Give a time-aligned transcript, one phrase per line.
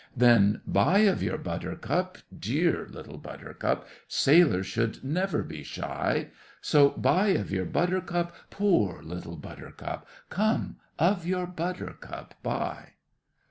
[0.17, 7.51] Then buy of your Buttercup—dear Little Buttercup; Sailors should never be shy; So, buy of
[7.51, 12.93] your Buttercup—poor Little Buttercup; Come, of your Buttercup buy!